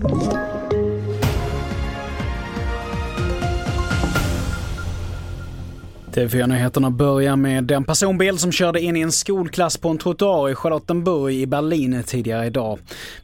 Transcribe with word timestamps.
Thank 0.00 0.52
you. 0.52 0.57
TV4-nyheterna 6.18 6.90
börjar 6.90 7.36
med 7.36 7.64
den 7.64 7.84
personbil 7.84 8.38
som 8.38 8.52
körde 8.52 8.80
in 8.80 8.96
i 8.96 9.00
en 9.00 9.12
skolklass 9.12 9.76
på 9.76 9.88
en 9.88 9.98
trottoar 9.98 10.50
i 10.50 10.54
Charlottenburg 10.54 11.34
i 11.34 11.46
Berlin 11.46 12.02
tidigare 12.06 12.46
idag. 12.46 12.78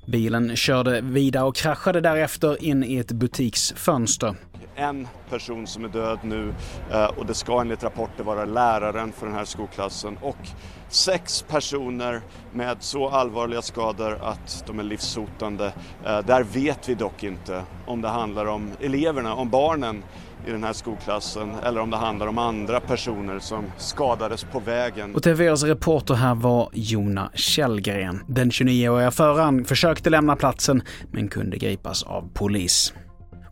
Bilen 0.07 0.57
körde 0.57 1.01
vidare 1.01 1.45
och 1.45 1.57
kraschade 1.57 2.01
därefter 2.01 2.65
in 2.65 2.85
i 2.85 2.97
ett 2.97 3.13
butiksfönster. 3.13 4.35
En 4.77 5.09
person 5.31 5.67
som 5.67 5.85
är 5.85 5.89
död 5.89 6.19
nu 6.23 6.55
eh, 6.91 7.05
och 7.05 7.27
det 7.27 7.35
ska 7.35 7.61
enligt 7.61 7.85
rapporter 7.85 8.25
vara 8.25 8.45
läraren 8.45 9.13
för 9.13 9.27
den 9.27 9.35
här 9.35 9.45
skolklassen 9.45 10.19
och 10.23 10.49
sex 10.89 11.43
personer 11.43 12.21
med 12.53 12.77
så 12.81 13.09
allvarliga 13.09 13.63
skador 13.63 14.19
att 14.23 14.65
de 14.67 14.79
är 14.79 14.83
livshotande. 14.83 15.73
Eh, 16.07 16.19
där 16.27 16.43
vet 16.43 16.89
vi 16.89 16.95
dock 16.95 17.23
inte 17.23 17.63
om 17.87 18.01
det 18.01 18.09
handlar 18.09 18.47
om 18.47 18.71
eleverna, 18.81 19.35
om 19.35 19.51
barnen 19.51 20.03
i 20.47 20.51
den 20.51 20.65
här 20.65 20.73
skolklassen 20.73 21.55
eller 21.65 21.81
om 21.81 21.91
det 21.91 21.97
handlar 21.97 22.27
om 22.27 22.39
andra 22.39 22.81
personer 22.81 23.39
som 23.39 23.65
skadades 23.79 24.45
på 24.45 24.61
vägen. 24.61 25.15
Och 25.15 25.21
TV4s 25.21 25.67
reporter 25.67 26.15
här 26.15 26.35
var 26.35 26.69
Jona 26.73 27.31
Källgren. 27.35 28.21
Den 28.29 28.51
29-åriga 28.51 29.11
föraren 29.11 29.65
försökte 29.65 30.11
lämna 30.11 30.37
platsen 30.37 30.83
men 31.13 31.29
kunde 31.29 31.57
gripas 31.57 32.03
av 32.03 32.29
polis. 32.35 32.95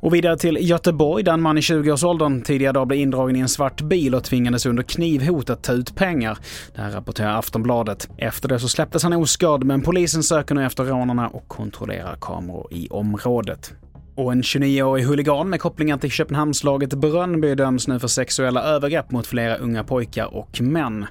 Och 0.03 0.15
vidare 0.15 0.37
till 0.37 0.59
Göteborg 0.61 1.25
där 1.25 1.33
en 1.33 1.41
man 1.41 1.59
i 1.59 1.61
20-årsåldern 1.61 2.43
tidigare 2.43 2.73
dag 2.73 2.87
blev 2.87 3.01
indragen 3.01 3.37
i 3.37 3.41
en 3.41 3.49
svart 3.49 3.81
bil 3.81 4.15
och 4.15 4.25
tvingades 4.25 4.67
under 4.67 4.83
knivhot 4.83 5.51
att 5.51 5.63
ta 5.63 5.73
ut 5.73 5.95
pengar. 5.95 6.39
Det 6.75 6.81
här 6.81 6.91
rapporterar 6.91 7.39
Aftonbladet. 7.39 8.09
Efter 8.19 8.49
det 8.49 8.59
så 8.59 8.69
släpptes 8.69 9.03
han 9.03 9.13
oskadd 9.13 9.65
men 9.65 9.83
polisen 9.83 10.23
söker 10.23 10.55
nu 10.55 10.67
efter 10.67 10.85
rånarna 10.85 11.29
och 11.29 11.49
kontrollerar 11.49 12.17
kameror 12.21 12.69
i 12.71 12.89
området. 12.91 13.75
Och 14.15 14.33
en 14.33 14.43
29-årig 14.43 15.05
huligan 15.05 15.51
med 15.51 15.61
kopplingar 15.61 15.99
till 15.99 16.11
Köpenhamnslaget 16.11 16.95
Brönnby 16.95 17.55
döms 17.55 17.89
nu 17.89 17.99
för 17.99 18.09
sexuella 18.09 18.63
övergrepp 18.63 19.11
mot 19.11 19.27
flera 19.27 19.57
unga 19.57 19.85
pojkar 19.85 20.35
och 20.35 20.61
män. 20.61 21.07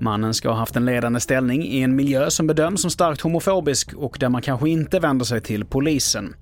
Mannen 0.00 0.34
ska 0.34 0.48
ha 0.48 0.56
haft 0.56 0.76
en 0.76 0.84
ledande 0.84 1.20
ställning 1.20 1.62
i 1.64 1.82
en 1.82 1.96
miljö 1.96 2.30
som 2.30 2.46
bedöms 2.46 2.82
som 2.82 2.90
starkt 2.90 3.20
homofobisk 3.20 3.92
och 3.94 4.16
där 4.20 4.28
man 4.28 4.42
kanske 4.42 4.68
inte 4.68 5.00
vänder 5.00 5.24
sig 5.24 5.40
till 5.40 5.64
polisen. 5.64 6.34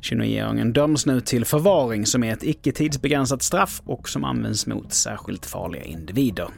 29-åringen 0.00 0.72
döms 0.72 1.06
nu 1.06 1.20
till 1.20 1.44
förvaring 1.44 2.06
som 2.06 2.24
är 2.24 2.32
ett 2.32 2.44
icke 2.44 2.72
tidsbegränsat 2.72 3.42
straff 3.42 3.82
och 3.84 4.08
som 4.08 4.24
används 4.24 4.66
mot 4.66 4.92
särskilt 4.92 5.46
farliga 5.46 5.82
individer. 5.82 6.48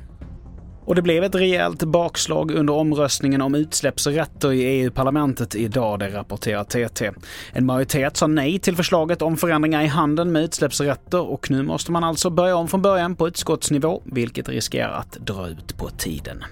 Och 0.84 0.94
det 0.94 1.02
blev 1.02 1.24
ett 1.24 1.34
rejält 1.34 1.82
bakslag 1.82 2.50
under 2.50 2.74
omröstningen 2.74 3.42
om 3.42 3.54
utsläppsrätter 3.54 4.52
i 4.52 4.62
EU-parlamentet 4.62 5.54
idag, 5.54 5.98
det 5.98 6.08
rapporterar 6.08 6.64
TT. 6.64 7.10
En 7.52 7.66
majoritet 7.66 8.16
sa 8.16 8.26
nej 8.26 8.58
till 8.58 8.76
förslaget 8.76 9.22
om 9.22 9.36
förändringar 9.36 9.82
i 9.82 9.86
handeln 9.86 10.32
med 10.32 10.44
utsläppsrätter 10.44 11.20
och 11.20 11.50
nu 11.50 11.62
måste 11.62 11.92
man 11.92 12.04
alltså 12.04 12.30
börja 12.30 12.56
om 12.56 12.68
från 12.68 12.82
början 12.82 13.16
på 13.16 13.28
utskottsnivå, 13.28 14.02
vilket 14.04 14.48
riskerar 14.48 14.92
att 14.92 15.12
dra 15.12 15.48
ut 15.48 15.76
på 15.76 15.88
tiden. 15.88 16.44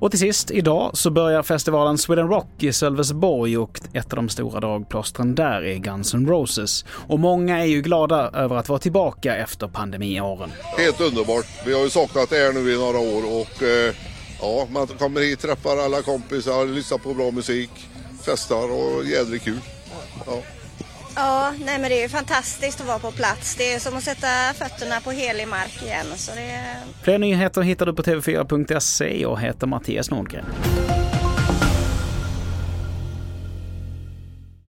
Och 0.00 0.10
till 0.10 0.20
sist, 0.20 0.50
idag 0.50 0.90
så 0.94 1.10
börjar 1.10 1.42
festivalen 1.42 1.98
Sweden 1.98 2.28
Rock 2.28 2.62
i 2.62 2.72
Sölvesborg 2.72 3.58
och 3.58 3.80
ett 3.92 4.12
av 4.12 4.16
de 4.16 4.28
stora 4.28 4.60
dragplåstren 4.60 5.34
där 5.34 5.64
är 5.64 5.76
Guns 5.76 6.14
N' 6.14 6.28
Roses. 6.28 6.84
Och 6.88 7.20
många 7.20 7.58
är 7.58 7.64
ju 7.64 7.82
glada 7.82 8.30
över 8.34 8.56
att 8.56 8.68
vara 8.68 8.78
tillbaka 8.78 9.36
efter 9.36 9.68
pandemiåren. 9.68 10.52
Helt 10.78 11.00
underbart. 11.00 11.46
Vi 11.66 11.74
har 11.74 11.84
ju 11.84 11.90
saknat 11.90 12.30
det 12.30 12.36
här 12.36 12.52
nu 12.52 12.72
i 12.72 12.78
några 12.78 12.98
år 12.98 13.40
och 13.40 13.62
eh, 13.62 13.94
ja, 14.40 14.66
man 14.70 14.86
kommer 14.86 15.20
hit, 15.20 15.40
träffar 15.40 15.76
alla 15.76 16.02
kompisar, 16.02 16.66
lyssnar 16.66 16.98
på 16.98 17.14
bra 17.14 17.30
musik, 17.30 17.70
festar 18.22 18.72
och 18.72 19.04
jädrigt 19.04 19.44
kul. 19.44 19.60
Ja. 20.26 20.42
Ja, 21.16 21.52
nej 21.58 21.78
men 21.78 21.90
det 21.90 21.98
är 21.98 22.02
ju 22.02 22.08
fantastiskt 22.08 22.80
att 22.80 22.86
vara 22.86 22.98
på 22.98 23.10
plats. 23.10 23.56
Det 23.56 23.72
är 23.72 23.78
som 23.78 23.96
att 23.96 24.02
sätta 24.02 24.26
fötterna 24.54 25.00
på 25.00 25.10
helig 25.10 25.48
mark 25.48 25.82
igen. 25.82 26.06
Så 26.16 26.32
det... 26.34 26.76
Fler 27.02 27.18
nyheter 27.18 27.62
hittar 27.62 27.86
du 27.86 27.94
på 27.94 28.02
tv4.se 28.02 29.20
Jag 29.20 29.40
heter 29.40 29.66
Mattias 29.66 30.10
Nordgren. 30.10 30.44